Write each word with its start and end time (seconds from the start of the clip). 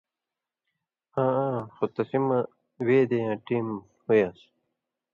آں 1.21 1.33
آں 1.45 1.59
خو 1.75 1.85
تسی 1.93 2.19
مہ 2.27 2.39
وے 2.85 2.97
دیں 3.09 3.23
یاں 3.25 3.37
ٹیم 3.45 3.67
ہُویان٘س 4.03 4.39